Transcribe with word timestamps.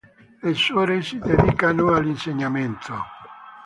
Le 0.43 0.55
suore 0.55 1.03
si 1.03 1.19
dedicano 1.19 1.93
all'insegnamento. 1.93 3.05